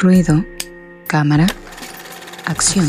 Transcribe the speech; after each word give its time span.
Ruido, 0.00 0.44
cámara, 1.08 1.48
acción. 2.44 2.86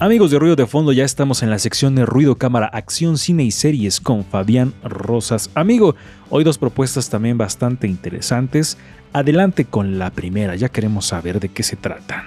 Amigos 0.00 0.32
de 0.32 0.40
Ruido 0.40 0.56
de 0.56 0.66
Fondo, 0.66 0.90
ya 0.90 1.04
estamos 1.04 1.44
en 1.44 1.50
la 1.50 1.60
sección 1.60 1.94
de 1.94 2.04
Ruido, 2.04 2.34
Cámara, 2.34 2.66
Acción, 2.66 3.16
Cine 3.16 3.44
y 3.44 3.52
Series 3.52 4.00
con 4.00 4.24
Fabián 4.24 4.74
Rosas. 4.82 5.52
Amigo, 5.54 5.94
hoy 6.30 6.42
dos 6.42 6.58
propuestas 6.58 7.08
también 7.08 7.38
bastante 7.38 7.86
interesantes. 7.86 8.78
Adelante 9.12 9.64
con 9.64 10.00
la 10.00 10.10
primera, 10.10 10.56
ya 10.56 10.70
queremos 10.70 11.06
saber 11.06 11.38
de 11.38 11.50
qué 11.50 11.62
se 11.62 11.76
trata. 11.76 12.24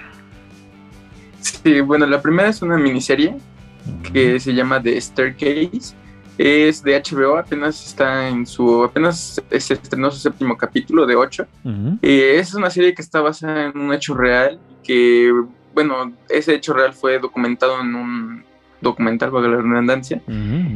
Sí, 1.42 1.82
bueno, 1.82 2.06
la 2.06 2.22
primera 2.22 2.48
es 2.48 2.62
una 2.62 2.78
miniserie 2.78 3.36
que 4.12 4.38
se 4.40 4.54
llama 4.54 4.82
The 4.82 5.00
Staircase. 5.00 5.94
Es 6.38 6.82
de 6.82 7.00
HBO, 7.00 7.36
apenas 7.36 7.86
está 7.86 8.28
en 8.28 8.46
su. 8.46 8.82
apenas 8.82 9.40
se 9.50 9.74
estrenó 9.74 10.10
su 10.10 10.18
séptimo 10.18 10.56
capítulo 10.56 11.06
de 11.06 11.14
ocho. 11.14 11.46
Eh, 12.00 12.36
es 12.38 12.54
una 12.54 12.70
serie 12.70 12.94
que 12.94 13.02
está 13.02 13.20
basada 13.20 13.66
en 13.66 13.78
un 13.78 13.92
hecho 13.92 14.14
real 14.14 14.58
que 14.82 15.30
bueno, 15.74 16.12
ese 16.28 16.54
hecho 16.54 16.74
real 16.74 16.92
fue 16.92 17.18
documentado 17.18 17.80
en 17.80 17.94
un 17.94 18.44
documental, 18.80 19.30
para 19.30 19.48
la 19.48 19.56
redundancia, 19.58 20.20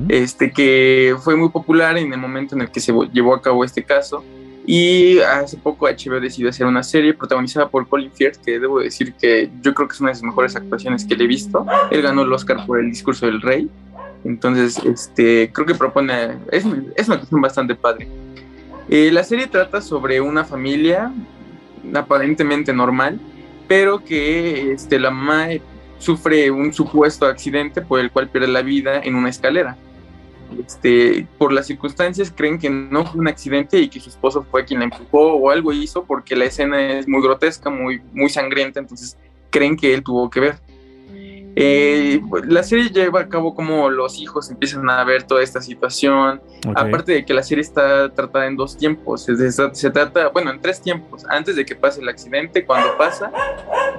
este, 0.09 0.53
que 0.53 1.17
fue 1.21 1.37
muy 1.37 1.49
popular 1.49 1.99
en 1.99 2.13
el 2.13 2.21
momento 2.21 2.55
en 2.55 2.63
el 2.63 2.71
que 2.71 2.81
se 2.81 2.93
llevó 3.13 3.35
a 3.35 3.43
cabo 3.43 3.65
este 3.65 3.83
caso. 3.83 4.25
Y 4.67 5.21
hace 5.21 5.57
poco 5.57 5.87
HBO 5.87 6.21
decidió 6.21 6.51
hacer 6.51 6.67
una 6.67 6.83
serie 6.83 7.15
protagonizada 7.15 7.69
por 7.69 7.89
Colin 7.89 8.11
Firth, 8.11 8.39
que 8.45 8.59
debo 8.59 8.81
decir 8.81 9.15
que 9.15 9.49
yo 9.63 9.73
creo 9.73 9.87
que 9.87 9.95
es 9.95 10.01
una 10.01 10.11
de 10.11 10.15
las 10.15 10.23
mejores 10.25 10.57
actuaciones 10.57 11.05
que 11.05 11.15
le 11.15 11.25
he 11.25 11.29
visto. 11.29 11.65
Él 11.93 12.03
ganó 12.03 12.23
el 12.23 12.33
Oscar 12.33 12.67
por 12.67 12.81
el 12.81 12.91
discurso 12.91 13.27
del 13.27 13.41
rey. 13.41 13.71
Entonces, 14.25 14.79
este, 14.85 15.53
creo 15.53 15.67
que 15.67 15.75
propone, 15.77 16.39
es, 16.51 16.65
es 16.97 17.07
una 17.07 17.19
cuestión 17.19 17.41
bastante 17.41 17.77
padre. 17.77 18.09
Eh, 18.89 19.11
la 19.13 19.23
serie 19.23 19.47
trata 19.47 19.81
sobre 19.81 20.21
una 20.21 20.45
familia 20.45 21.13
aparentemente 21.95 22.73
normal, 22.73 23.21
pero 23.69 24.03
que 24.03 24.73
este, 24.73 24.99
la 24.99 25.13
mamá 25.13 25.49
sufre 25.99 26.51
un 26.51 26.73
supuesto 26.73 27.27
accidente 27.27 27.83
por 27.83 28.01
el 28.01 28.11
cual 28.11 28.29
pierde 28.29 28.49
la 28.49 28.63
vida 28.63 29.01
en 29.01 29.15
una 29.15 29.29
escalera. 29.29 29.77
Este, 30.65 31.27
por 31.39 31.53
las 31.53 31.67
circunstancias 31.67 32.33
creen 32.35 32.59
que 32.59 32.71
no 32.71 33.05
fue 33.07 33.21
un 33.21 33.29
accidente 33.29 33.79
y 33.79 33.89
que 33.89 34.01
su 34.01 34.11
esposo 34.11 34.47
fue 34.51 34.65
quien 34.65 34.81
la 34.81 34.85
empujó 34.87 35.35
o 35.35 35.51
algo 35.51 35.73
hizo 35.73 36.05
porque 36.05 36.37
la 36.37 36.47
escena 36.47 36.99
es 36.99 37.09
muy 37.09 37.23
grotesca, 37.23 37.71
muy, 37.71 38.01
muy 38.13 38.29
sangrienta, 38.29 38.81
entonces 38.81 39.17
creen 39.51 39.77
que 39.77 39.95
él 39.95 40.03
tuvo 40.03 40.31
que 40.31 40.41
ver. 40.41 40.61
Eh, 41.59 42.21
la 42.47 42.63
serie 42.63 42.91
lleva 42.91 43.21
a 43.21 43.29
cabo 43.31 43.55
como 43.55 43.89
los 43.89 44.21
hijos 44.21 44.51
empiezan 44.51 44.91
a 44.91 45.03
ver 45.05 45.23
toda 45.23 45.43
esta 45.43 45.63
situación. 45.63 46.43
Aparte 46.75 47.13
de 47.13 47.25
que 47.25 47.33
la 47.33 47.43
serie 47.43 47.63
está 47.63 48.13
tratada 48.13 48.47
en 48.47 48.57
dos 48.57 48.77
tiempos. 48.77 49.25
Se, 49.25 49.91
trata, 49.91 50.29
bueno, 50.29 50.51
en 50.51 50.61
tres 50.61 50.83
tiempos. 50.83 51.25
Antes 51.31 51.57
de 51.57 51.65
que 51.65 51.75
pase 51.75 52.03
el 52.03 52.11
accidente, 52.11 52.67
cuando 52.67 52.99
pasa, 52.99 53.33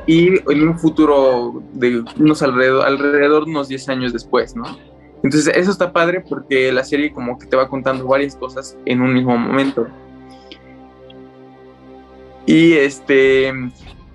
y 0.05 0.37
en 0.51 0.67
un 0.67 0.77
futuro 0.77 1.63
de 1.73 2.03
unos 2.19 2.43
alrededor, 2.43 2.85
alrededor 2.85 3.43
unos 3.45 3.67
10 3.69 3.89
años 3.89 4.13
después, 4.13 4.55
¿no? 4.55 4.77
Entonces, 5.23 5.51
eso 5.55 5.71
está 5.71 5.91
padre 5.91 6.23
porque 6.27 6.71
la 6.71 6.83
serie 6.83 7.11
como 7.11 7.37
que 7.37 7.47
te 7.47 7.55
va 7.55 7.67
contando 7.67 8.05
varias 8.05 8.35
cosas 8.35 8.77
en 8.85 9.01
un 9.01 9.13
mismo 9.13 9.37
momento. 9.37 9.87
Y 12.45 12.73
este 12.73 13.51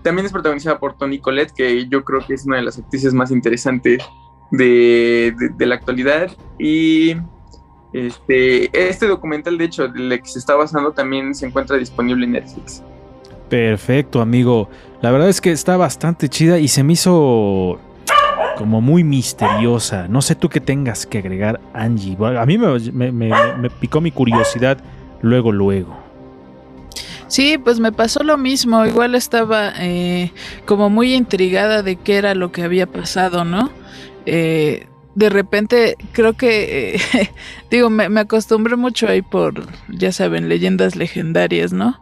también 0.03 0.27
es 0.27 0.33
protagonizada 0.33 0.78
por 0.78 0.97
Toni 0.97 1.19
Collette, 1.19 1.53
que 1.53 1.86
yo 1.89 2.05
creo 2.05 2.20
que 2.27 2.34
es 2.34 2.45
una 2.45 2.56
de 2.56 2.62
las 2.62 2.78
actrices 2.78 3.14
más 3.14 3.30
interesantes 3.30 4.03
de, 4.50 5.34
la 5.58 5.75
actualidad. 5.75 6.30
Y 6.58 7.17
este, 7.92 8.70
este 8.73 9.06
documental, 9.06 9.58
de 9.58 9.64
hecho, 9.64 9.89
del 9.89 10.20
que 10.20 10.28
se 10.28 10.39
está 10.39 10.55
basando, 10.55 10.92
también 10.92 11.34
se 11.34 11.47
encuentra 11.47 11.77
disponible 11.77 12.24
en 12.24 12.33
Netflix. 12.33 12.83
Perfecto, 13.48 14.20
amigo. 14.20 14.68
La 15.02 15.11
verdad 15.11 15.29
es 15.29 15.41
que 15.41 15.52
está 15.52 15.77
bastante 15.77 16.29
chida 16.29 16.58
y 16.58 16.68
se 16.68 16.83
me 16.83 16.95
hizo 16.95 17.79
como 18.62 18.80
muy 18.80 19.02
misteriosa. 19.02 20.06
No 20.06 20.23
sé 20.23 20.36
tú 20.36 20.48
qué 20.48 20.61
tengas 20.61 21.05
que 21.05 21.18
agregar, 21.18 21.61
Angie. 21.74 22.17
A 22.39 22.46
mí 22.46 22.58
me 22.58 23.70
picó 23.80 24.00
mi 24.00 24.12
curiosidad 24.12 24.78
luego, 25.20 25.50
luego. 25.50 25.98
Sí, 27.27 27.58
pues 27.58 27.80
me 27.80 27.90
pasó 27.90 28.23
lo 28.23 28.39
mismo. 28.39 28.86
Igual 28.86 29.17
estaba 29.17 29.73
eh, 29.80 30.30
como 30.64 30.90
muy 30.90 31.12
intrigada 31.12 31.83
de 31.83 31.96
qué 31.96 32.18
era 32.18 32.36
lo 32.36 32.52
que 32.52 32.62
había 32.62 32.86
pasado, 32.86 33.45
¿no? 33.45 33.73
Eh, 34.27 34.86
de 35.17 35.29
repente 35.29 35.96
creo 36.12 36.34
que, 36.34 36.94
eh, 36.94 37.30
digo, 37.70 37.90
me, 37.90 38.08
me, 38.08 38.20
acostumbré 38.20 38.77
mucho 38.77 39.08
ahí 39.08 39.23
por, 39.23 39.67
ya 39.89 40.12
saben, 40.12 40.48
leyendas 40.48 40.94
legendarias, 40.94 41.73
¿no? 41.73 42.00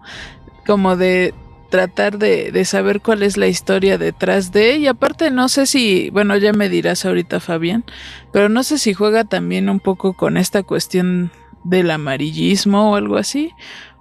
Como 0.66 0.98
de 0.98 1.32
tratar 1.70 2.18
de, 2.18 2.52
de, 2.52 2.64
saber 2.64 3.00
cuál 3.00 3.22
es 3.22 3.36
la 3.36 3.46
historia 3.46 3.96
detrás 3.96 4.52
de, 4.52 4.76
y 4.76 4.86
aparte 4.88 5.30
no 5.30 5.48
sé 5.48 5.66
si, 5.66 6.10
bueno, 6.10 6.36
ya 6.36 6.52
me 6.52 6.68
dirás 6.68 7.06
ahorita 7.06 7.40
Fabián, 7.40 7.84
pero 8.32 8.48
no 8.48 8.62
sé 8.62 8.76
si 8.76 8.92
juega 8.92 9.24
también 9.24 9.70
un 9.70 9.80
poco 9.80 10.12
con 10.12 10.36
esta 10.36 10.62
cuestión 10.62 11.30
del 11.64 11.90
amarillismo 11.90 12.90
o 12.90 12.96
algo 12.96 13.16
así, 13.16 13.52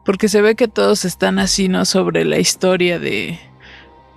porque 0.04 0.28
se 0.28 0.42
ve 0.42 0.56
que 0.56 0.68
todos 0.68 1.06
están 1.06 1.40
así, 1.40 1.68
¿no? 1.68 1.86
Sobre 1.86 2.26
la 2.26 2.40
historia 2.40 3.00
de 3.00 3.40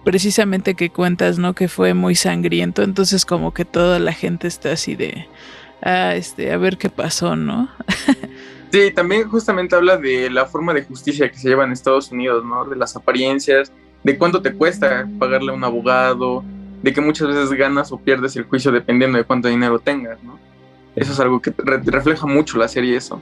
precisamente 0.05 0.75
que 0.75 0.91
cuentas, 0.91 1.39
¿no? 1.39 1.55
Que 1.55 1.69
fue 1.69 1.95
muy 1.95 2.15
sangriento, 2.15 2.83
entonces 2.83 3.27
como 3.27 3.53
que 3.53 3.65
toda 3.65 3.99
la 3.99 4.13
gente 4.13 4.49
está 4.49 4.73
así 4.73 4.97
de, 4.97 5.29
ah, 5.83 6.15
este, 6.15 6.53
a 6.53 6.57
ver 6.57 6.79
qué 6.79 6.89
pasó, 6.89 7.37
¿no? 7.37 7.69
sí, 8.72 8.91
también 8.91 9.28
justamente 9.28 9.77
habla 9.77 9.97
de 9.97 10.31
la 10.31 10.47
forma 10.47 10.75
de 10.75 10.83
justicia 10.83 11.31
que 11.31 11.38
se 11.38 11.49
lleva 11.49 11.65
en 11.65 11.72
Estados 11.72 12.10
Unidos, 12.10 12.44
¿no? 12.44 12.65
De 12.65 12.77
las 12.77 12.97
apariencias, 12.97 13.72
de 14.03 14.19
cuánto 14.19 14.43
te 14.43 14.53
cuesta 14.53 15.09
pagarle 15.19 15.53
a 15.53 15.55
un 15.55 15.62
abogado, 15.62 16.43
de 16.83 16.93
que 16.93 17.00
muchas 17.00 17.28
veces 17.28 17.53
ganas 17.53 17.93
o 17.93 17.99
pierdes 17.99 18.34
el 18.37 18.44
juicio 18.44 18.72
dependiendo 18.72 19.19
de 19.19 19.25
cuánto 19.25 19.49
dinero 19.49 19.78
tengas, 19.78 20.22
¿no? 20.22 20.38
Eso 20.97 21.12
es 21.12 21.21
algo 21.21 21.41
que 21.41 21.55
refleja 21.56 22.27
mucho 22.27 22.59
la 22.59 22.69
serie 22.69 22.97
eso. 22.97 23.21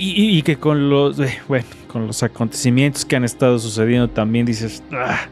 Y, 0.00 0.42
que 0.42 0.56
con 0.56 0.88
los, 0.90 1.18
eh, 1.18 1.40
bueno, 1.48 1.66
con 1.88 2.06
los 2.06 2.22
acontecimientos 2.22 3.04
que 3.04 3.16
han 3.16 3.24
estado 3.24 3.58
sucediendo 3.58 4.08
también 4.08 4.46
dices, 4.46 4.80
ah, 4.92 5.26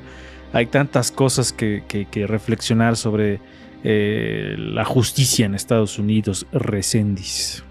hay 0.53 0.67
tantas 0.67 1.13
cosas 1.13 1.53
que, 1.53 1.85
reflexionar 2.27 2.97
sobre 2.97 3.41
eh, 3.85 4.57
la 4.59 4.85
justicia 4.85 5.47
en 5.47 5.55
Estados 5.55 6.01
Unidos, 6.01 6.47
Recendis. 6.51 7.63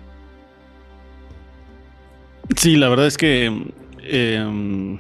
Sí, 2.66 2.78
la 2.78 2.90
verdad 2.90 3.06
es 3.06 3.16
que 3.16 3.46
em, 4.02 4.98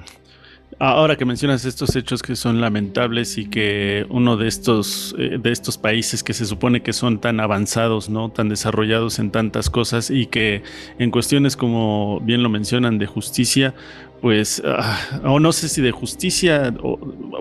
Ahora 0.78 1.16
que 1.16 1.24
mencionas 1.24 1.64
estos 1.64 1.96
hechos 1.96 2.22
que 2.22 2.36
son 2.36 2.60
lamentables 2.60 3.38
y 3.38 3.46
que 3.46 4.06
uno 4.10 4.36
de 4.36 4.50
estos, 4.50 5.16
eh, 5.18 5.38
de 5.42 5.52
estos 5.54 5.78
países 5.78 6.22
que 6.22 6.34
se 6.34 6.46
supone 6.46 6.84
que 6.84 6.92
son 6.92 7.22
tan 7.22 7.40
avanzados, 7.40 8.10
¿no? 8.10 8.28
tan 8.30 8.50
desarrollados 8.50 9.18
en 9.20 9.32
tantas 9.32 9.70
cosas 9.70 10.12
y 10.12 10.26
que 10.26 10.64
en 11.00 11.12
cuestiones 11.12 11.56
como 11.56 12.20
bien 12.20 12.44
lo 12.44 12.50
mencionan 12.50 12.98
de 12.98 13.06
justicia, 13.06 13.74
pues, 14.22 14.62
ah, 14.66 15.22
o 15.24 15.40
no 15.40 15.52
sé 15.52 15.70
si 15.70 15.82
de 15.82 15.92
justicia, 15.92 16.74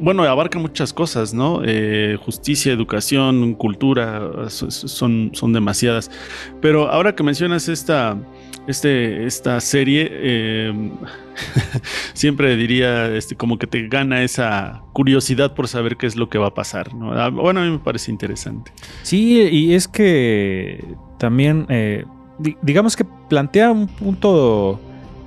bueno, 0.01 0.23
abarca 0.25 0.59
muchas 0.59 0.93
cosas, 0.93 1.33
¿no? 1.33 1.63
Eh, 1.65 2.19
justicia, 2.25 2.73
educación, 2.73 3.55
cultura, 3.55 4.49
son, 4.49 5.31
son 5.33 5.53
demasiadas. 5.53 6.11
Pero 6.61 6.91
ahora 6.91 7.15
que 7.15 7.23
mencionas 7.23 7.69
esta 7.69 8.19
este, 8.67 9.27
esta 9.27 9.61
serie, 9.61 10.69
em, 10.69 10.93
siempre 12.15 12.57
diría 12.57 13.15
este, 13.15 13.37
como 13.37 13.59
que 13.59 13.67
te 13.67 13.89
gana 13.89 14.23
esa 14.23 14.83
curiosidad 14.93 15.55
por 15.55 15.69
saber 15.69 15.97
qué 15.97 16.07
es 16.07 16.17
lo 16.17 16.29
que 16.29 16.39
va 16.39 16.49
a 16.49 16.55
pasar. 16.55 16.91
Ah, 17.13 17.29
bueno, 17.29 17.61
a 17.61 17.65
mí 17.65 17.71
me 17.71 17.79
parece 17.79 18.11
interesante. 18.11 18.73
Sí, 19.03 19.41
y 19.41 19.75
es 19.75 19.89
que 19.89 20.85
también, 21.19 21.67
eh, 21.69 22.05
digamos 22.63 22.97
que 22.97 23.05
plantea 23.29 23.71
un 23.71 23.87
punto 23.87 24.81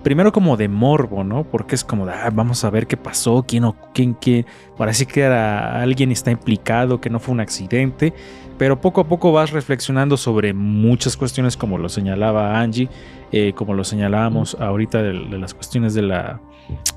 primero 0.08 0.32
como 0.32 0.56
de 0.56 0.70
morbo, 0.70 1.26
¿no? 1.26 1.44
Porque 1.44 1.76
es 1.76 1.84
como, 1.84 2.08
ah, 2.08 2.30
vamos 2.32 2.64
a 2.64 2.70
ver 2.70 2.88
qué 2.88 2.96
pasó, 2.96 3.44
quién 3.46 3.66
o 3.66 3.76
quién, 3.94 4.14
quién, 4.14 4.46
parece 4.78 5.06
que 5.06 5.20
era 5.20 5.82
alguien 5.82 6.14
está 6.14 6.32
implicado, 6.32 7.02
que 7.02 7.10
no 7.10 7.20
fue 7.20 7.34
un 7.34 7.42
accidente, 7.42 8.14
pero 8.58 8.80
poco 8.80 9.02
a 9.02 9.04
poco 9.10 9.34
vas 9.34 9.52
reflexionando 9.52 10.16
sobre 10.16 10.54
muchas 10.54 11.18
cuestiones 11.18 11.58
como 11.58 11.78
lo 11.78 11.90
señalaba 11.90 12.58
Angie, 12.58 12.88
eh, 13.34 13.52
como 13.54 13.74
lo 13.74 13.84
señalábamos 13.84 14.56
ahorita 14.58 15.04
de, 15.04 15.14
las 15.14 15.54
cuestiones 15.54 15.94
de 15.94 16.04
la, 16.04 16.40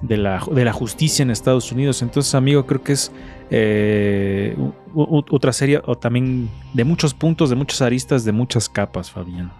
de 0.02 0.16
la, 0.16 0.40
de, 0.48 0.64
la, 0.64 0.72
justicia 0.72 1.24
en 1.24 1.30
Estados 1.32 1.72
Unidos. 1.72 2.02
Entonces, 2.02 2.32
amigo, 2.36 2.64
creo 2.64 2.84
que 2.84 2.92
es 2.92 3.10
eh, 3.50 4.56
otra 4.94 5.52
serie 5.52 5.82
o 5.84 5.98
también 5.98 6.48
de 6.74 6.84
muchos 6.84 7.12
puntos, 7.12 7.50
de 7.50 7.56
muchas 7.56 7.82
aristas, 7.82 8.24
de 8.24 8.30
muchas 8.30 8.68
capas, 8.68 9.10
Fabián. 9.10 9.50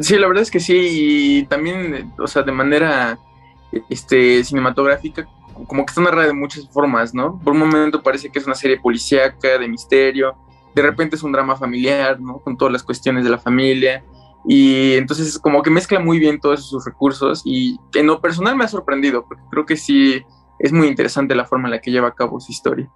Sí, 0.00 0.16
la 0.18 0.28
verdad 0.28 0.42
es 0.42 0.50
que 0.50 0.60
sí, 0.60 0.76
y 0.76 1.46
también, 1.46 2.12
o 2.18 2.26
sea, 2.26 2.42
de 2.42 2.52
manera 2.52 3.18
este, 3.88 4.44
cinematográfica, 4.44 5.28
como 5.66 5.84
que 5.84 5.90
está 5.90 6.00
narrada 6.00 6.28
de 6.28 6.32
muchas 6.32 6.68
formas, 6.70 7.14
¿no? 7.14 7.40
Por 7.42 7.54
un 7.54 7.60
momento 7.60 8.02
parece 8.02 8.30
que 8.30 8.38
es 8.38 8.46
una 8.46 8.54
serie 8.54 8.78
policíaca, 8.80 9.58
de 9.58 9.68
misterio, 9.68 10.36
de 10.74 10.82
repente 10.82 11.16
es 11.16 11.22
un 11.22 11.32
drama 11.32 11.56
familiar, 11.56 12.20
¿no? 12.20 12.38
Con 12.38 12.56
todas 12.56 12.72
las 12.72 12.82
cuestiones 12.82 13.24
de 13.24 13.30
la 13.30 13.38
familia. 13.38 14.04
Y 14.46 14.94
entonces 14.94 15.38
como 15.38 15.62
que 15.62 15.70
mezcla 15.70 15.98
muy 15.98 16.18
bien 16.18 16.38
todos 16.38 16.68
sus 16.68 16.84
recursos 16.84 17.42
y 17.44 17.78
en 17.94 18.06
lo 18.06 18.20
personal 18.20 18.56
me 18.56 18.64
ha 18.64 18.68
sorprendido, 18.68 19.24
porque 19.26 19.42
creo 19.50 19.64
que 19.64 19.76
sí 19.76 20.22
es 20.58 20.72
muy 20.72 20.86
interesante 20.86 21.34
la 21.34 21.46
forma 21.46 21.68
en 21.68 21.72
la 21.72 21.80
que 21.80 21.90
lleva 21.90 22.08
a 22.08 22.14
cabo 22.14 22.40
su 22.40 22.52
historia. 22.52 22.90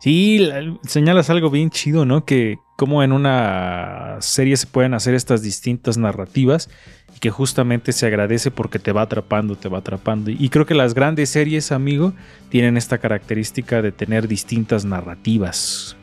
Sí, 0.00 0.48
señalas 0.82 1.30
algo 1.30 1.50
bien 1.50 1.70
chido, 1.70 2.04
¿no? 2.04 2.24
Que 2.24 2.58
como 2.78 3.02
en 3.02 3.10
una 3.10 4.18
serie 4.20 4.56
se 4.56 4.68
pueden 4.68 4.94
hacer 4.94 5.12
estas 5.12 5.42
distintas 5.42 5.98
narrativas 5.98 6.70
y 7.12 7.18
que 7.18 7.28
justamente 7.28 7.90
se 7.90 8.06
agradece 8.06 8.52
porque 8.52 8.78
te 8.78 8.92
va 8.92 9.02
atrapando, 9.02 9.56
te 9.56 9.68
va 9.68 9.78
atrapando. 9.78 10.30
Y 10.30 10.48
creo 10.48 10.64
que 10.64 10.74
las 10.74 10.94
grandes 10.94 11.30
series, 11.30 11.72
amigo, 11.72 12.12
tienen 12.50 12.76
esta 12.76 12.98
característica 12.98 13.82
de 13.82 13.90
tener 13.90 14.28
distintas 14.28 14.84
narrativas. 14.84 15.96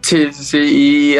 Sí, 0.00 0.32
sí, 0.32 0.44
sí. 0.44 0.58
Y, 0.58 1.16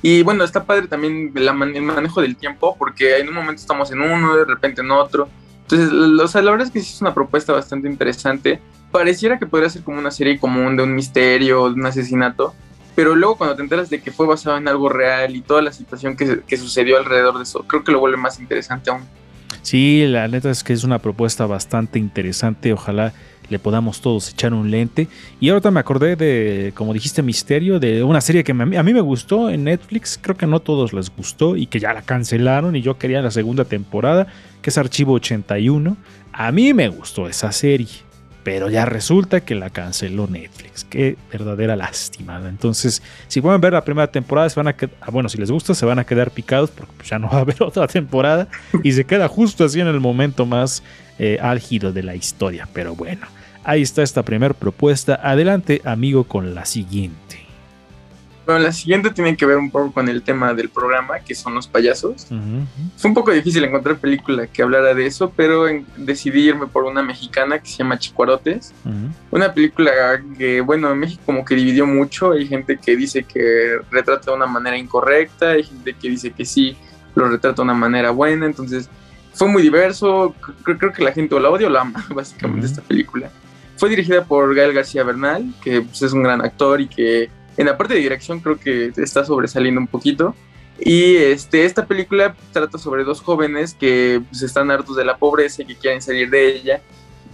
y 0.00 0.22
bueno, 0.22 0.44
está 0.44 0.62
padre 0.62 0.86
también 0.86 1.32
el 1.34 1.82
manejo 1.82 2.22
del 2.22 2.36
tiempo 2.36 2.76
porque 2.78 3.18
en 3.18 3.28
un 3.28 3.34
momento 3.34 3.60
estamos 3.60 3.90
en 3.90 4.02
uno, 4.02 4.36
de 4.36 4.44
repente 4.44 4.82
en 4.82 4.92
otro. 4.92 5.28
Entonces, 5.62 5.90
la 5.92 6.50
verdad 6.52 6.68
es 6.68 6.72
que 6.72 6.80
sí 6.80 6.92
es 6.94 7.00
una 7.00 7.12
propuesta 7.12 7.52
bastante 7.52 7.88
interesante. 7.88 8.60
Pareciera 8.92 9.36
que 9.36 9.46
podría 9.46 9.68
ser 9.68 9.82
como 9.82 9.98
una 9.98 10.12
serie 10.12 10.38
común 10.38 10.76
de 10.76 10.84
un 10.84 10.94
misterio, 10.94 11.70
de 11.70 11.74
un 11.74 11.84
asesinato, 11.84 12.54
pero 12.98 13.14
luego 13.14 13.36
cuando 13.36 13.54
te 13.54 13.62
enteras 13.62 13.90
de 13.90 14.00
que 14.00 14.10
fue 14.10 14.26
basado 14.26 14.56
en 14.56 14.66
algo 14.66 14.88
real 14.88 15.36
y 15.36 15.40
toda 15.40 15.62
la 15.62 15.70
situación 15.70 16.16
que, 16.16 16.56
sucedió 16.56 16.98
alrededor 16.98 17.36
de 17.36 17.44
eso, 17.44 17.62
creo 17.64 17.84
que 17.84 17.92
lo 17.92 18.00
vuelve 18.00 18.16
más 18.16 18.40
interesante 18.40 18.90
aún. 18.90 19.02
Sí, 19.62 20.04
la 20.08 20.26
neta 20.26 20.50
es 20.50 20.64
que 20.64 20.72
es 20.72 20.82
una 20.82 20.98
propuesta 20.98 21.46
bastante 21.46 22.00
interesante. 22.00 22.72
Ojalá 22.72 23.12
le 23.50 23.60
podamos 23.60 24.00
todos 24.00 24.30
echar 24.30 24.52
un 24.52 24.72
lente. 24.72 25.06
Y 25.38 25.48
ahorita 25.48 25.70
me 25.70 25.78
acordé 25.78 26.16
de, 26.16 26.72
como 26.74 26.92
dijiste, 26.92 27.22
Misterio, 27.22 27.78
de 27.78 28.02
una 28.02 28.20
serie 28.20 28.42
que 28.42 28.50
a 28.50 28.54
mí 28.56 28.92
me 28.92 29.00
gustó 29.00 29.48
en 29.48 29.62
Netflix. 29.62 30.18
Creo 30.20 30.36
que 30.36 30.48
no 30.48 30.58
todos 30.58 30.92
les 30.92 31.14
gustó 31.14 31.56
y 31.56 31.68
que 31.68 31.78
ya 31.78 31.92
la 31.92 32.02
cancelaron 32.02 32.74
y 32.74 32.82
yo 32.82 32.98
quería 32.98 33.22
la 33.22 33.30
segunda 33.30 33.64
temporada, 33.64 34.26
que 34.60 34.70
es 34.70 34.76
Archivo 34.76 35.12
81. 35.12 35.96
A 36.32 36.50
mí 36.50 36.74
me 36.74 36.88
gustó 36.88 37.28
esa 37.28 37.52
serie. 37.52 38.07
Pero 38.48 38.70
ya 38.70 38.86
resulta 38.86 39.42
que 39.42 39.54
la 39.54 39.68
canceló 39.68 40.26
Netflix. 40.26 40.84
Qué 40.84 41.18
verdadera 41.30 41.76
lástima. 41.76 42.40
Entonces, 42.48 43.02
si 43.26 43.42
pueden 43.42 43.60
ver 43.60 43.74
la 43.74 43.84
primera 43.84 44.10
temporada, 44.10 44.48
se 44.48 44.58
van 44.58 44.68
a 44.68 44.72
quedar, 44.74 44.96
ah, 45.02 45.10
bueno, 45.10 45.28
si 45.28 45.36
les 45.36 45.50
gusta, 45.50 45.74
se 45.74 45.84
van 45.84 45.98
a 45.98 46.04
quedar 46.04 46.30
picados 46.30 46.70
porque 46.70 46.94
pues, 46.96 47.10
ya 47.10 47.18
no 47.18 47.28
va 47.28 47.36
a 47.36 47.40
haber 47.40 47.62
otra 47.62 47.86
temporada. 47.86 48.48
Y 48.82 48.92
se 48.92 49.04
queda 49.04 49.28
justo 49.28 49.66
así 49.66 49.80
en 49.80 49.86
el 49.86 50.00
momento 50.00 50.46
más 50.46 50.82
eh, 51.18 51.38
álgido 51.42 51.92
de 51.92 52.02
la 52.02 52.14
historia. 52.14 52.66
Pero 52.72 52.94
bueno, 52.94 53.26
ahí 53.64 53.82
está 53.82 54.02
esta 54.02 54.22
primera 54.22 54.54
propuesta. 54.54 55.20
Adelante, 55.22 55.82
amigo, 55.84 56.24
con 56.24 56.54
la 56.54 56.64
siguiente. 56.64 57.47
Bueno, 58.48 58.62
la 58.62 58.72
siguiente 58.72 59.10
tiene 59.10 59.36
que 59.36 59.44
ver 59.44 59.58
un 59.58 59.70
poco 59.70 59.92
con 59.92 60.08
el 60.08 60.22
tema 60.22 60.54
del 60.54 60.70
programa, 60.70 61.20
que 61.20 61.34
son 61.34 61.54
los 61.54 61.68
payasos. 61.68 62.28
Fue 62.96 63.10
un 63.10 63.12
poco 63.12 63.30
difícil 63.30 63.62
encontrar 63.62 63.98
película 63.98 64.46
que 64.46 64.62
hablara 64.62 64.94
de 64.94 65.04
eso, 65.04 65.30
pero 65.36 65.66
decidí 65.98 66.48
irme 66.48 66.66
por 66.66 66.84
una 66.84 67.02
mexicana 67.02 67.58
que 67.58 67.68
se 67.68 67.76
llama 67.76 67.98
Chicuarotes. 67.98 68.72
Una 69.30 69.52
película 69.52 69.92
que, 70.38 70.62
bueno, 70.62 70.90
en 70.90 70.98
México 70.98 71.20
como 71.26 71.44
que 71.44 71.56
dividió 71.56 71.84
mucho. 71.84 72.32
Hay 72.32 72.48
gente 72.48 72.78
que 72.78 72.96
dice 72.96 73.22
que 73.24 73.80
retrata 73.90 74.30
de 74.30 74.36
una 74.38 74.46
manera 74.46 74.78
incorrecta, 74.78 75.50
hay 75.50 75.64
gente 75.64 75.92
que 75.92 76.08
dice 76.08 76.30
que 76.30 76.46
sí, 76.46 76.74
lo 77.16 77.28
retrata 77.28 77.56
de 77.56 77.62
una 77.64 77.74
manera 77.74 78.12
buena. 78.12 78.46
Entonces, 78.46 78.88
fue 79.34 79.48
muy 79.48 79.60
diverso. 79.60 80.34
Creo, 80.64 80.90
que 80.90 81.04
la 81.04 81.12
gente 81.12 81.34
o 81.34 81.38
la 81.38 81.50
odia 81.50 81.66
o 81.66 81.70
la 81.70 81.82
ama, 81.82 82.02
básicamente, 82.14 82.64
esta 82.64 82.80
película. 82.80 83.30
Fue 83.76 83.90
dirigida 83.90 84.24
por 84.24 84.54
Gael 84.54 84.72
García 84.72 85.04
Bernal, 85.04 85.52
que 85.62 85.82
pues, 85.82 86.00
es 86.00 86.14
un 86.14 86.22
gran 86.22 86.40
actor 86.40 86.80
y 86.80 86.88
que 86.88 87.28
en 87.58 87.66
la 87.66 87.76
parte 87.76 87.94
de 87.94 88.00
dirección 88.00 88.40
creo 88.40 88.58
que 88.58 88.92
está 88.96 89.24
sobresaliendo 89.24 89.80
un 89.80 89.88
poquito. 89.88 90.34
Y 90.80 91.16
este, 91.16 91.64
esta 91.64 91.86
película 91.86 92.36
trata 92.52 92.78
sobre 92.78 93.02
dos 93.02 93.20
jóvenes 93.20 93.74
que 93.74 94.22
pues, 94.30 94.42
están 94.42 94.70
hartos 94.70 94.96
de 94.96 95.04
la 95.04 95.18
pobreza 95.18 95.62
y 95.62 95.66
que 95.66 95.74
quieren 95.74 96.00
salir 96.00 96.30
de 96.30 96.54
ella 96.54 96.80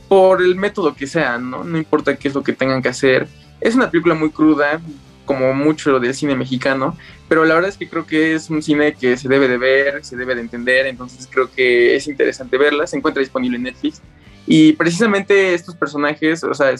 por 0.08 0.40
el 0.40 0.56
método 0.56 0.94
que 0.94 1.06
sea, 1.06 1.36
¿no? 1.36 1.62
No 1.62 1.76
importa 1.76 2.16
qué 2.16 2.28
es 2.28 2.34
lo 2.34 2.42
que 2.42 2.54
tengan 2.54 2.82
que 2.82 2.88
hacer. 2.88 3.28
Es 3.60 3.74
una 3.74 3.90
película 3.90 4.14
muy 4.14 4.30
cruda, 4.30 4.80
como 5.26 5.52
mucho 5.52 6.00
del 6.00 6.14
cine 6.14 6.34
mexicano, 6.34 6.96
pero 7.28 7.44
la 7.44 7.54
verdad 7.54 7.70
es 7.70 7.76
que 7.76 7.88
creo 7.88 8.06
que 8.06 8.34
es 8.34 8.50
un 8.50 8.62
cine 8.62 8.94
que 8.94 9.16
se 9.16 9.28
debe 9.28 9.48
de 9.48 9.58
ver, 9.58 10.04
se 10.04 10.16
debe 10.16 10.34
de 10.34 10.42
entender, 10.42 10.86
entonces 10.86 11.28
creo 11.30 11.50
que 11.50 11.96
es 11.96 12.06
interesante 12.06 12.56
verla. 12.56 12.86
Se 12.86 12.96
encuentra 12.96 13.20
disponible 13.20 13.56
en 13.58 13.64
Netflix. 13.64 14.00
Y 14.46 14.72
precisamente 14.72 15.54
estos 15.54 15.74
personajes, 15.74 16.44
o 16.44 16.54
sea, 16.54 16.74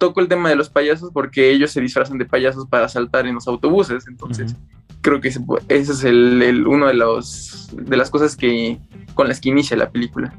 toco 0.00 0.20
el 0.20 0.26
tema 0.26 0.48
de 0.48 0.56
los 0.56 0.68
payasos 0.68 1.10
porque 1.12 1.52
ellos 1.52 1.70
se 1.70 1.80
disfrazan 1.80 2.18
de 2.18 2.24
payasos 2.24 2.66
para 2.66 2.88
saltar 2.88 3.26
en 3.28 3.36
los 3.36 3.46
autobuses. 3.46 4.08
Entonces, 4.08 4.56
creo 5.02 5.20
que 5.20 5.28
ese, 5.28 5.40
es 5.68 6.04
el, 6.04 6.66
uno 6.66 6.88
de 6.88 6.94
los 6.94 7.68
de 7.72 7.96
las 7.96 8.10
cosas 8.10 8.34
que 8.34 8.78
con 9.14 9.28
las 9.28 9.40
que 9.40 9.50
inicia 9.50 9.76
la 9.76 9.90
película. 9.90 10.34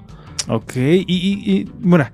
Ok, 0.48 0.74
y, 0.75 1.69
bueno, 1.80 2.08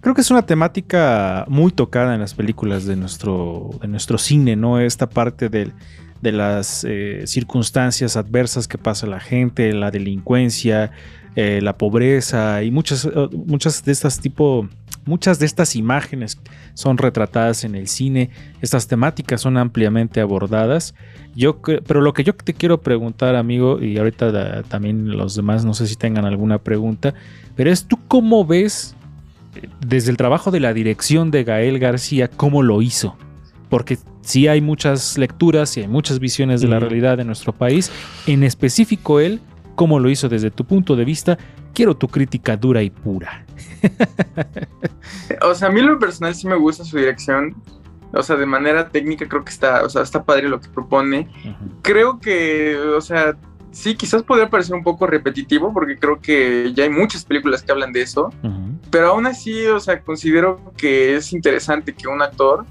creo 0.00 0.14
que 0.14 0.22
es 0.22 0.30
una 0.30 0.42
temática 0.42 1.44
muy 1.46 1.70
tocada 1.70 2.14
en 2.14 2.20
las 2.20 2.34
películas 2.34 2.86
de 2.86 2.96
nuestro, 2.96 3.70
de 3.80 3.88
nuestro 3.88 4.16
cine, 4.16 4.56
¿no? 4.56 4.80
Esta 4.80 5.08
parte 5.08 5.50
de 5.50 6.32
las 6.32 6.84
eh, 6.88 7.22
circunstancias 7.26 8.16
adversas 8.16 8.66
que 8.66 8.78
pasa 8.78 9.06
la 9.06 9.20
gente, 9.20 9.72
la 9.74 9.90
delincuencia, 9.90 10.90
eh, 11.36 11.60
la 11.62 11.78
pobreza 11.78 12.62
y 12.62 12.70
muchas, 12.70 13.04
eh, 13.04 13.10
muchas 13.32 13.84
de 13.84 13.92
estas 13.92 14.20
tipo 14.20 14.68
Muchas 15.06 15.38
de 15.38 15.46
estas 15.46 15.76
imágenes 15.76 16.36
son 16.74 16.98
retratadas 16.98 17.62
en 17.62 17.76
el 17.76 17.86
cine, 17.86 18.30
estas 18.60 18.88
temáticas 18.88 19.40
son 19.40 19.56
ampliamente 19.56 20.20
abordadas. 20.20 20.96
Yo, 21.36 21.60
pero 21.62 22.00
lo 22.00 22.12
que 22.12 22.24
yo 22.24 22.34
te 22.34 22.54
quiero 22.54 22.80
preguntar, 22.80 23.36
amigo, 23.36 23.80
y 23.80 23.98
ahorita 23.98 24.64
también 24.64 25.16
los 25.16 25.36
demás 25.36 25.64
no 25.64 25.74
sé 25.74 25.86
si 25.86 25.94
tengan 25.94 26.24
alguna 26.24 26.58
pregunta, 26.58 27.14
pero 27.54 27.70
es 27.70 27.84
tú 27.84 28.00
cómo 28.08 28.44
ves 28.44 28.96
eh, 29.54 29.68
desde 29.86 30.10
el 30.10 30.16
trabajo 30.16 30.50
de 30.50 30.58
la 30.58 30.74
dirección 30.74 31.30
de 31.30 31.44
Gael 31.44 31.78
García, 31.78 32.28
cómo 32.28 32.64
lo 32.64 32.82
hizo. 32.82 33.16
Porque 33.68 33.98
sí 34.22 34.48
hay 34.48 34.60
muchas 34.60 35.18
lecturas 35.18 35.76
y 35.76 35.82
hay 35.82 35.88
muchas 35.88 36.18
visiones 36.18 36.60
de 36.62 36.66
la 36.66 36.80
realidad 36.80 37.16
de 37.16 37.24
nuestro 37.24 37.52
país, 37.52 37.92
en 38.26 38.42
específico 38.42 39.20
él, 39.20 39.40
cómo 39.76 40.00
lo 40.00 40.10
hizo 40.10 40.28
desde 40.28 40.50
tu 40.50 40.64
punto 40.64 40.96
de 40.96 41.04
vista, 41.04 41.38
quiero 41.72 41.96
tu 41.96 42.08
crítica 42.08 42.56
dura 42.56 42.82
y 42.82 42.90
pura. 42.90 43.44
o 45.42 45.54
sea, 45.54 45.68
a 45.68 45.70
mí 45.70 45.80
lo 45.82 45.98
personal 45.98 46.34
sí 46.34 46.48
me 46.48 46.56
gusta 46.56 46.84
su 46.84 46.96
dirección. 46.96 47.54
O 48.12 48.22
sea, 48.22 48.36
de 48.36 48.46
manera 48.46 48.88
técnica 48.88 49.28
creo 49.28 49.44
que 49.44 49.52
está, 49.52 49.84
o 49.84 49.88
sea, 49.88 50.02
está 50.02 50.24
padre 50.24 50.48
lo 50.48 50.60
que 50.60 50.68
propone. 50.68 51.28
Creo 51.82 52.18
que, 52.18 52.76
o 52.76 53.00
sea, 53.00 53.36
sí, 53.72 53.94
quizás 53.94 54.22
podría 54.22 54.48
parecer 54.48 54.74
un 54.74 54.82
poco 54.82 55.06
repetitivo 55.06 55.72
porque 55.72 55.98
creo 55.98 56.20
que 56.20 56.72
ya 56.74 56.84
hay 56.84 56.90
muchas 56.90 57.24
películas 57.24 57.62
que 57.62 57.72
hablan 57.72 57.92
de 57.92 58.02
eso. 58.02 58.32
Pero 58.90 59.08
aún 59.08 59.26
así, 59.26 59.66
o 59.66 59.78
sea, 59.80 60.00
considero 60.00 60.72
que 60.76 61.16
es 61.16 61.32
interesante 61.32 61.94
que 61.94 62.08
un 62.08 62.22
actor, 62.22 62.64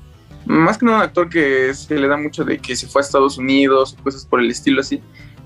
más 0.46 0.78
que 0.78 0.86
un 0.86 0.92
actor 0.92 1.30
que 1.30 1.74
se 1.74 1.96
le 2.00 2.08
da 2.08 2.18
mucho 2.18 2.44
de 2.44 2.58
que 2.58 2.76
se 2.76 2.88
fue 2.88 3.02
a 3.02 3.06
Estados 3.06 3.38
Unidos 3.38 3.96
o 4.00 4.04
cosas 4.04 4.26
por 4.26 4.40
el 4.40 4.50
estilo 4.50 4.82
así, 4.82 5.02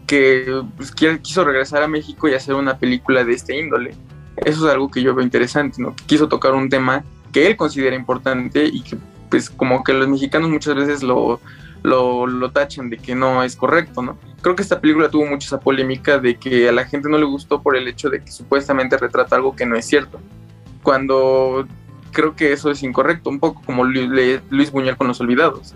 que 0.09 0.63
pues, 0.75 0.91
quiso 0.91 1.45
regresar 1.45 1.83
a 1.83 1.87
México 1.87 2.27
y 2.27 2.33
hacer 2.33 2.55
una 2.55 2.79
película 2.79 3.23
de 3.23 3.33
este 3.33 3.55
índole. 3.55 3.93
Eso 4.37 4.65
es 4.65 4.73
algo 4.73 4.89
que 4.89 5.03
yo 5.03 5.13
veo 5.13 5.23
interesante, 5.23 5.79
¿no? 5.79 5.95
quiso 6.07 6.27
tocar 6.27 6.55
un 6.55 6.67
tema 6.67 7.03
que 7.31 7.45
él 7.45 7.55
considera 7.55 7.95
importante 7.95 8.65
y 8.65 8.81
que 8.81 8.97
pues 9.29 9.51
como 9.51 9.83
que 9.83 9.93
los 9.93 10.07
mexicanos 10.07 10.49
muchas 10.49 10.73
veces 10.73 11.03
lo, 11.03 11.39
lo, 11.83 12.51
tachan 12.51 12.89
de 12.89 12.97
que 12.97 13.13
no 13.13 13.43
es 13.43 13.55
correcto, 13.55 14.01
¿no? 14.01 14.17
Creo 14.41 14.55
que 14.55 14.63
esta 14.63 14.81
película 14.81 15.11
tuvo 15.11 15.27
mucha 15.27 15.45
esa 15.45 15.59
polémica 15.59 16.17
de 16.17 16.37
que 16.37 16.67
a 16.67 16.71
la 16.71 16.85
gente 16.85 17.07
no 17.07 17.19
le 17.19 17.25
gustó 17.25 17.61
por 17.61 17.77
el 17.77 17.87
hecho 17.87 18.09
de 18.09 18.23
que 18.23 18.31
supuestamente 18.31 18.97
retrata 18.97 19.35
algo 19.35 19.55
que 19.55 19.67
no 19.67 19.75
es 19.75 19.85
cierto. 19.85 20.19
Cuando 20.81 21.67
creo 22.11 22.35
que 22.35 22.51
eso 22.51 22.71
es 22.71 22.81
incorrecto, 22.81 23.29
un 23.29 23.39
poco 23.39 23.61
como 23.63 23.83
Luis 23.83 24.71
Buñuel 24.71 24.97
con 24.97 25.07
Los 25.07 25.21
Olvidados, 25.21 25.75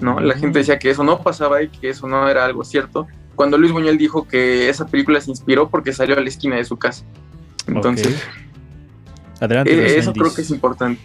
¿no? 0.00 0.20
La 0.20 0.34
gente 0.38 0.60
decía 0.60 0.78
que 0.78 0.88
eso 0.88 1.04
no 1.04 1.20
pasaba 1.20 1.62
y 1.62 1.68
que 1.68 1.90
eso 1.90 2.08
no 2.08 2.26
era 2.26 2.46
algo 2.46 2.64
cierto, 2.64 3.06
cuando 3.34 3.58
Luis 3.58 3.72
Buñuel 3.72 3.98
dijo 3.98 4.26
que 4.26 4.68
esa 4.68 4.86
película 4.86 5.20
se 5.20 5.30
inspiró 5.30 5.68
porque 5.68 5.92
salió 5.92 6.16
a 6.16 6.20
la 6.20 6.28
esquina 6.28 6.56
de 6.56 6.64
su 6.64 6.76
casa. 6.76 7.04
Entonces, 7.66 8.22
Adelante, 9.40 9.72
eh, 9.72 9.98
eso 9.98 10.12
creo 10.12 10.34
que 10.34 10.42
es 10.42 10.50
importante. 10.50 11.00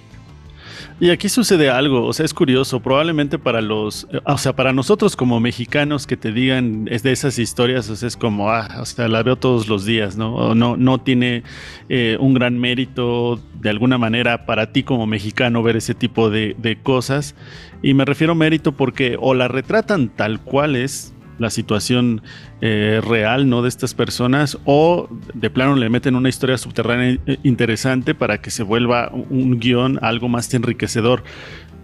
Y 1.02 1.12
aquí 1.12 1.30
sucede 1.30 1.70
algo, 1.70 2.06
o 2.06 2.12
sea, 2.12 2.26
es 2.26 2.34
curioso, 2.34 2.82
probablemente 2.82 3.40
para 3.40 3.62
los, 3.62 4.06
o 4.26 4.38
sea, 4.38 4.54
para 4.54 4.74
nosotros 4.74 5.16
como 5.16 5.40
mexicanos 5.40 6.06
que 6.06 6.18
te 6.18 6.34
digan 6.34 6.90
es 6.92 7.04
de 7.04 7.14
esas 7.14 7.40
historias, 7.40 7.90
o 7.90 7.96
sea, 7.96 8.10
es 8.10 8.18
como, 8.18 8.50
ah, 8.50 8.80
o 8.82 8.86
sea, 8.86 9.08
la 9.08 9.24
veo 9.24 9.38
todos 9.38 9.70
los 9.70 9.86
días, 9.86 10.18
¿no? 10.18 10.54
no, 10.56 10.76
no 10.76 10.98
tiene 11.00 11.44
eh, 11.88 12.18
un 12.20 12.34
gran 12.34 12.60
mérito 12.60 13.40
de 13.62 13.70
alguna 13.70 13.98
manera 13.98 14.46
para 14.46 14.74
ti 14.74 14.84
como 14.84 15.08
mexicano 15.08 15.64
ver 15.64 15.78
ese 15.78 15.94
tipo 15.94 16.30
de, 16.30 16.54
de 16.58 16.78
cosas. 16.82 17.34
Y 17.82 17.94
me 17.94 18.04
refiero 18.04 18.34
a 18.34 18.36
mérito 18.36 18.74
porque 18.74 19.16
o 19.22 19.34
la 19.34 19.48
retratan 19.48 20.10
tal 20.10 20.42
cual 20.42 20.76
es, 20.76 21.14
la 21.40 21.50
situación 21.50 22.22
eh, 22.62 23.02
real 23.04 23.50
¿no? 23.50 23.62
de 23.62 23.70
estas 23.70 23.94
personas 23.94 24.58
o 24.66 25.08
de 25.34 25.50
plano 25.50 25.76
le 25.76 25.90
meten 25.90 26.16
una 26.16 26.30
historia 26.30 26.58
subterránea 26.58 27.18
eh, 27.26 27.38
interesante 27.44 28.14
para 28.14 28.42
que 28.42 28.52
se 28.52 28.64
vuelva 28.64 29.12
un 29.12 29.60
guion 29.60 30.00
algo 30.02 30.30
más 30.30 30.54
enriquecedor. 30.54 31.24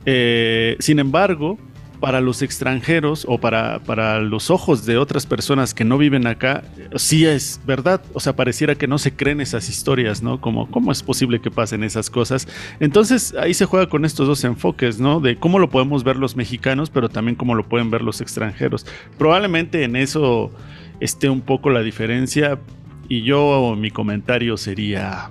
Eh, 0.05 0.75
sin 0.79 0.99
embargo, 0.99 1.57
para 1.99 2.21
los 2.21 2.41
extranjeros 2.41 3.25
o 3.27 3.37
para, 3.37 3.79
para 3.79 4.19
los 4.19 4.49
ojos 4.49 4.85
de 4.85 4.97
otras 4.97 5.25
personas 5.25 5.73
que 5.73 5.85
no 5.85 5.97
viven 5.97 6.27
acá, 6.27 6.63
sí 6.95 7.25
es 7.25 7.61
verdad. 7.65 8.01
O 8.13 8.19
sea, 8.19 8.35
pareciera 8.35 8.75
que 8.75 8.87
no 8.87 8.97
se 8.97 9.15
creen 9.15 9.41
esas 9.41 9.69
historias, 9.69 10.21
¿no? 10.21 10.41
Como, 10.41 10.69
¿cómo 10.69 10.91
es 10.91 11.03
posible 11.03 11.39
que 11.39 11.51
pasen 11.51 11.83
esas 11.83 12.09
cosas? 12.09 12.47
Entonces, 12.79 13.33
ahí 13.39 13.53
se 13.53 13.65
juega 13.65 13.87
con 13.87 14.05
estos 14.05 14.27
dos 14.27 14.43
enfoques, 14.43 14.99
¿no? 14.99 15.19
De 15.19 15.37
cómo 15.37 15.59
lo 15.59 15.69
podemos 15.69 16.03
ver 16.03 16.17
los 16.17 16.35
mexicanos, 16.35 16.89
pero 16.89 17.09
también 17.09 17.35
cómo 17.35 17.55
lo 17.55 17.63
pueden 17.63 17.89
ver 17.91 18.01
los 18.01 18.21
extranjeros. 18.21 18.85
Probablemente 19.17 19.83
en 19.83 19.95
eso 19.95 20.51
esté 20.99 21.29
un 21.29 21.41
poco 21.41 21.69
la 21.69 21.81
diferencia. 21.81 22.59
Y 23.07 23.21
yo, 23.21 23.75
mi 23.77 23.91
comentario 23.91 24.57
sería 24.57 25.29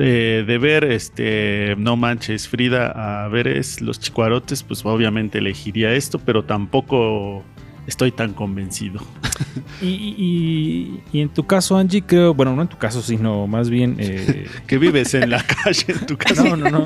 eh, 0.00 0.44
de 0.46 0.58
ver 0.58 0.84
este 0.84 1.74
No 1.76 1.96
Manches 1.96 2.46
Frida 2.48 3.24
a 3.24 3.28
ver 3.28 3.48
es 3.48 3.80
Los 3.80 3.98
Chicuarotes, 3.98 4.62
pues 4.62 4.84
obviamente 4.84 5.38
elegiría 5.38 5.92
esto, 5.92 6.18
pero 6.18 6.44
tampoco 6.44 7.42
estoy 7.88 8.12
tan 8.12 8.32
convencido. 8.32 9.00
Y, 9.80 11.00
en 11.12 11.28
tu 11.28 11.46
caso, 11.46 11.76
Angie, 11.76 12.02
creo, 12.02 12.34
bueno, 12.34 12.54
no 12.54 12.62
en 12.62 12.68
tu 12.68 12.76
caso, 12.76 13.02
sino 13.02 13.46
más 13.46 13.70
bien... 13.70 13.96
Eh, 13.98 14.46
que 14.66 14.78
vives 14.78 15.14
en 15.14 15.30
la 15.30 15.42
calle, 15.42 15.84
en 15.88 16.06
tu 16.06 16.16
casa. 16.16 16.42
No, 16.42 16.56
no, 16.56 16.70
no. 16.70 16.84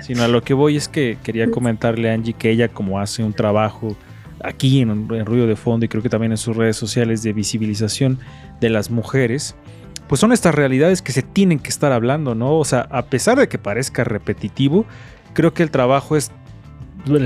Sino 0.00 0.22
a 0.22 0.28
lo 0.28 0.42
que 0.42 0.54
voy 0.54 0.76
es 0.76 0.88
que 0.88 1.18
quería 1.22 1.50
comentarle 1.50 2.10
a 2.10 2.14
Angie 2.14 2.32
que 2.32 2.50
ella 2.50 2.68
como 2.68 2.98
hace 2.98 3.22
un 3.22 3.34
trabajo 3.34 3.96
aquí 4.42 4.80
en, 4.80 4.90
en 4.90 5.26
Ruido 5.26 5.46
de 5.46 5.56
Fondo 5.56 5.84
y 5.84 5.88
creo 5.88 6.02
que 6.02 6.08
también 6.08 6.32
en 6.32 6.38
sus 6.38 6.56
redes 6.56 6.76
sociales 6.76 7.22
de 7.22 7.32
visibilización 7.32 8.18
de 8.60 8.70
las 8.70 8.90
mujeres, 8.90 9.54
pues 10.08 10.20
son 10.20 10.32
estas 10.32 10.54
realidades 10.54 11.02
que 11.02 11.12
se 11.12 11.22
tienen 11.22 11.58
que 11.58 11.68
estar 11.68 11.92
hablando, 11.92 12.34
¿no? 12.34 12.58
O 12.58 12.64
sea, 12.64 12.86
a 12.90 13.06
pesar 13.06 13.38
de 13.38 13.48
que 13.48 13.58
parezca 13.58 14.04
repetitivo, 14.04 14.86
creo 15.32 15.52
que 15.52 15.62
el 15.62 15.70
trabajo 15.70 16.16
es 16.16 16.30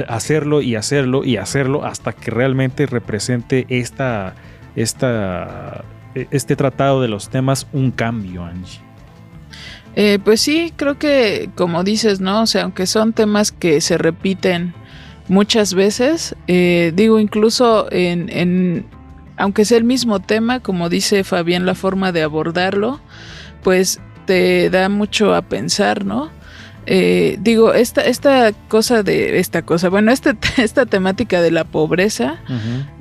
hacerlo 0.08 0.62
y 0.62 0.76
hacerlo 0.76 1.24
y 1.24 1.36
hacerlo 1.36 1.84
hasta 1.84 2.12
que 2.12 2.30
realmente 2.30 2.86
represente 2.86 3.66
esta, 3.68 4.34
esta, 4.76 5.84
este 6.14 6.56
tratado 6.56 7.00
de 7.02 7.08
los 7.08 7.28
temas 7.28 7.66
un 7.72 7.90
cambio, 7.90 8.44
Angie. 8.44 8.80
Eh, 9.96 10.18
pues 10.22 10.40
sí, 10.40 10.72
creo 10.76 10.98
que 10.98 11.50
como 11.56 11.82
dices, 11.82 12.20
¿no? 12.20 12.42
O 12.42 12.46
sea, 12.46 12.62
aunque 12.62 12.86
son 12.86 13.12
temas 13.12 13.52
que 13.52 13.80
se 13.80 13.98
repiten 13.98 14.72
muchas 15.28 15.74
veces, 15.74 16.36
eh, 16.46 16.92
digo, 16.94 17.18
incluso 17.18 17.88
en 17.90 18.86
aunque 19.40 19.64
sea 19.64 19.78
el 19.78 19.84
mismo 19.84 20.20
tema, 20.20 20.60
como 20.60 20.88
dice 20.88 21.24
Fabián, 21.24 21.66
la 21.66 21.74
forma 21.74 22.12
de 22.12 22.22
abordarlo, 22.22 23.00
pues 23.62 24.00
te 24.26 24.70
da 24.70 24.88
mucho 24.88 25.34
a 25.34 25.42
pensar, 25.42 26.04
¿no? 26.04 26.30
Eh, 26.86 27.36
digo, 27.40 27.74
esta, 27.74 28.02
esta 28.02 28.52
cosa 28.68 29.02
de 29.02 29.38
esta 29.38 29.62
cosa, 29.62 29.88
bueno, 29.88 30.12
este, 30.12 30.36
esta 30.62 30.86
temática 30.86 31.40
de 31.40 31.50
la 31.50 31.64
pobreza, 31.64 32.40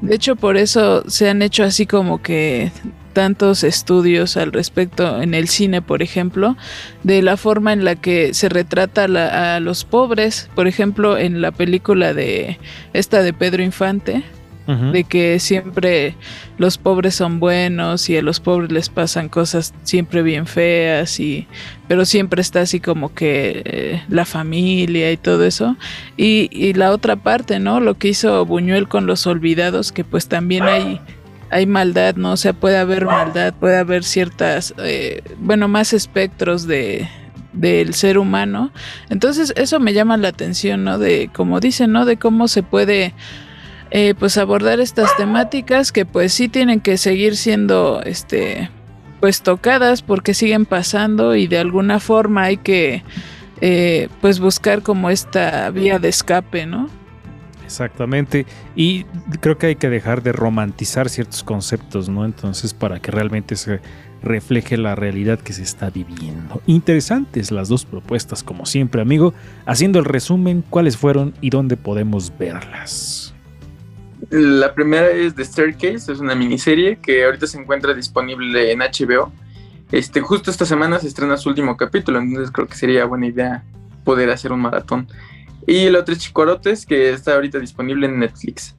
de 0.02 0.16
hecho 0.16 0.36
por 0.36 0.58
eso 0.58 1.04
se 1.10 1.30
han 1.30 1.42
hecho 1.42 1.64
así 1.64 1.86
como 1.86 2.22
que 2.22 2.72
tantos 3.14 3.64
estudios 3.64 4.38
al 4.38 4.52
respecto 4.52 5.22
en 5.22 5.34
el 5.34 5.48
cine, 5.48 5.82
por 5.82 6.02
ejemplo, 6.02 6.56
de 7.04 7.22
la 7.22 7.36
forma 7.36 7.74
en 7.74 7.84
la 7.84 7.96
que 7.96 8.34
se 8.34 8.48
retrata 8.48 9.06
a 9.06 9.60
los 9.60 9.86
pobres, 9.86 10.50
por 10.56 10.68
ejemplo, 10.68 11.18
en 11.18 11.42
la 11.42 11.52
película 11.52 12.14
de 12.14 12.60
esta 12.94 13.22
de 13.24 13.34
Pedro 13.34 13.64
Infante, 13.64 14.24
de 14.92 15.04
que 15.04 15.40
siempre 15.40 16.16
los 16.60 16.78
pobres 16.78 17.16
son 17.16 17.40
buenos 17.40 18.08
y 18.10 18.18
a 18.18 18.22
los 18.22 18.40
pobres 18.40 18.72
les 18.72 18.90
pasan 18.90 19.28
cosas 19.28 19.74
siempre 19.84 20.22
bien 20.22 20.46
feas 20.46 21.20
y 21.20 21.48
pero 21.88 22.06
siempre 22.06 22.42
está 22.42 22.62
así 22.62 22.80
como 22.80 23.12
que 23.14 23.64
eh, 23.66 24.04
la 24.10 24.26
familia 24.26 25.12
y 25.12 25.18
todo 25.18 25.44
eso. 25.44 25.76
Y, 26.18 26.50
y, 26.52 26.74
la 26.74 26.92
otra 26.92 27.16
parte 27.16 27.60
no 27.60 27.80
lo 27.80 27.98
que 27.98 28.10
hizo 28.10 28.46
Buñuel 28.46 28.88
con 28.88 29.08
los 29.08 29.26
olvidados 29.26 29.92
que 29.92 30.04
pues 30.04 30.28
también 30.28 30.64
hay 30.64 31.02
hay 31.50 31.66
maldad 31.66 32.16
no 32.16 32.34
o 32.34 32.38
sea 32.38 32.54
puede 32.54 32.78
haber 32.78 33.06
maldad 33.06 33.56
puede 33.60 33.78
haber 33.80 34.04
ciertas 34.04 34.76
eh, 34.78 35.24
bueno 35.40 35.68
más 35.68 35.94
espectros 35.94 36.68
de 36.68 37.08
del 37.54 37.94
ser 37.94 38.18
humano. 38.18 38.72
Entonces 39.10 39.54
eso 39.56 39.80
me 39.80 39.94
llama 39.94 40.18
la 40.18 40.28
atención 40.28 40.84
no 40.84 41.00
de 41.00 41.30
como 41.34 41.60
dicen 41.60 41.92
no 41.92 42.06
de 42.06 42.18
cómo 42.18 42.48
se 42.48 42.64
puede 42.64 43.14
eh, 43.92 44.14
pues 44.18 44.38
abordar 44.38 44.80
estas 44.80 45.16
temáticas 45.18 45.92
que 45.92 46.06
pues 46.06 46.34
sí 46.34 46.48
tienen 46.48 46.80
que 46.80 46.98
seguir 46.98 47.36
siendo 47.36 48.02
este 48.04 48.70
pues 49.20 49.42
tocadas 49.42 50.02
porque 50.02 50.34
siguen 50.34 50.66
pasando 50.66 51.36
y 51.36 51.48
de 51.48 51.58
alguna 51.58 52.00
forma 52.00 52.44
hay 52.44 52.58
que 52.58 53.04
eh, 53.62 54.08
pues 54.22 54.40
buscar 54.40 54.82
como 54.82 55.10
esta 55.10 55.70
vía 55.72 56.00
de 56.00 56.10
escape, 56.10 56.66
¿no? 56.66 56.90
Exactamente. 57.66 58.46
Y 58.76 59.04
creo 59.42 59.58
que 59.58 59.68
hay 59.68 59.76
que 59.76 59.90
dejar 59.90 60.24
de 60.24 60.32
romantizar 60.32 61.10
ciertos 61.10 61.44
conceptos, 61.44 62.10
¿no? 62.10 62.26
Entonces, 62.26 62.74
para 62.74 63.00
que 63.00 63.12
realmente 63.12 63.56
se 63.56 63.80
refleje 64.24 64.76
la 64.78 64.96
realidad 64.96 65.40
que 65.40 65.54
se 65.54 65.64
está 65.64 65.90
viviendo. 65.92 66.62
Interesantes 66.66 67.52
las 67.52 67.70
dos 67.70 67.86
propuestas, 67.86 68.42
como 68.42 68.66
siempre, 68.66 69.02
amigo. 69.02 69.36
Haciendo 69.68 70.00
el 70.00 70.06
resumen, 70.06 70.64
cuáles 70.68 70.98
fueron 70.98 71.34
y 71.42 71.52
dónde 71.52 71.78
podemos 71.78 72.34
verlas. 72.40 73.36
La 74.30 74.74
primera 74.76 75.10
es 75.10 75.34
The 75.34 75.44
Staircase, 75.44 76.12
es 76.12 76.20
una 76.20 76.36
miniserie 76.36 76.98
que 76.98 77.26
ahorita 77.26 77.48
se 77.48 77.60
encuentra 77.60 77.94
disponible 77.94 78.72
en 78.72 78.80
HBO. 78.80 79.32
Este, 79.92 80.22
justo 80.22 80.52
esta 80.52 80.66
semana 80.66 81.00
se 81.00 81.08
estrena 81.08 81.36
su 81.38 81.50
último 81.50 81.76
capítulo, 81.76 82.20
entonces 82.20 82.52
creo 82.52 82.68
que 82.68 82.76
sería 82.76 83.06
buena 83.06 83.26
idea 83.26 83.64
poder 84.04 84.30
hacer 84.30 84.52
un 84.52 84.60
maratón. 84.60 85.08
Y 85.66 85.86
el 85.86 85.96
otro 85.96 86.14
es 86.14 86.20
Chicorotes, 86.20 86.86
que 86.86 87.10
está 87.10 87.34
ahorita 87.34 87.60
disponible 87.60 88.06
en 88.06 88.20
Netflix. 88.20 88.76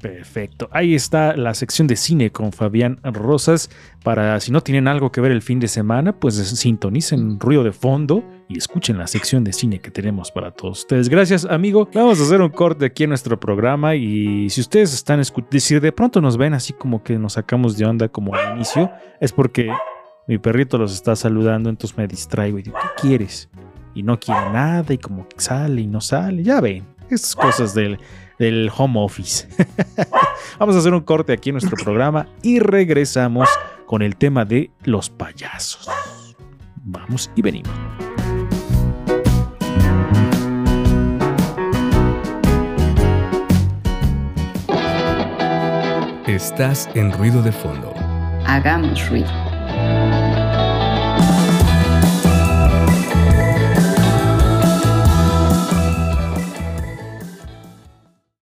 Perfecto. 0.00 0.68
Ahí 0.72 0.94
está 0.94 1.36
la 1.36 1.54
sección 1.54 1.86
de 1.86 1.96
cine 1.96 2.30
con 2.30 2.52
Fabián 2.52 2.98
Rosas. 3.02 3.70
Para 4.02 4.38
si 4.40 4.52
no 4.52 4.62
tienen 4.62 4.88
algo 4.88 5.10
que 5.10 5.20
ver 5.20 5.32
el 5.32 5.42
fin 5.42 5.60
de 5.60 5.68
semana, 5.68 6.12
pues 6.12 6.34
sintonicen 6.36 7.40
ruido 7.40 7.64
de 7.64 7.72
fondo 7.72 8.24
y 8.48 8.56
escuchen 8.56 8.98
la 8.98 9.06
sección 9.06 9.44
de 9.44 9.52
cine 9.52 9.78
que 9.78 9.90
tenemos 9.90 10.30
para 10.30 10.50
todos 10.50 10.80
ustedes. 10.80 11.08
Gracias, 11.08 11.44
amigo. 11.44 11.88
Vamos 11.92 12.18
a 12.18 12.22
hacer 12.22 12.40
un 12.40 12.48
corte 12.48 12.86
aquí 12.86 13.04
en 13.04 13.10
nuestro 13.10 13.38
programa 13.38 13.94
y 13.94 14.48
si 14.50 14.60
ustedes 14.60 14.94
están 14.94 15.20
escuchando, 15.20 15.60
si 15.60 15.78
de 15.78 15.92
pronto 15.92 16.20
nos 16.20 16.36
ven 16.36 16.54
así 16.54 16.72
como 16.72 17.02
que 17.02 17.18
nos 17.18 17.34
sacamos 17.34 17.76
de 17.76 17.84
onda 17.84 18.08
como 18.08 18.34
al 18.34 18.56
inicio, 18.56 18.90
es 19.20 19.32
porque 19.32 19.70
mi 20.26 20.38
perrito 20.38 20.78
los 20.78 20.94
está 20.94 21.14
saludando, 21.14 21.68
entonces 21.68 21.96
me 21.96 22.06
distraigo 22.06 22.58
y 22.58 22.62
digo, 22.62 22.76
¿qué 22.80 23.08
quieres? 23.08 23.50
Y 23.94 24.02
no 24.02 24.18
quiere 24.18 24.50
nada 24.50 24.94
y 24.94 24.98
como 24.98 25.26
sale 25.36 25.82
y 25.82 25.86
no 25.86 26.00
sale. 26.00 26.42
Ya 26.42 26.60
ven, 26.60 26.86
estas 27.10 27.36
cosas 27.36 27.74
del 27.74 27.98
del 28.38 28.70
home 28.74 29.00
office. 29.00 29.48
Vamos 30.58 30.76
a 30.76 30.78
hacer 30.78 30.94
un 30.94 31.00
corte 31.00 31.32
aquí 31.32 31.50
en 31.50 31.54
nuestro 31.54 31.76
programa 31.76 32.28
y 32.42 32.60
regresamos 32.60 33.48
con 33.86 34.02
el 34.02 34.16
tema 34.16 34.44
de 34.44 34.70
los 34.84 35.10
payasos. 35.10 35.88
Vamos 36.84 37.30
y 37.34 37.42
venimos. 37.42 37.72
Estás 46.28 46.90
en 46.94 47.10
ruido 47.10 47.40
de 47.40 47.50
fondo. 47.50 47.94
Hagamos 48.44 49.08
ruido. 49.08 49.30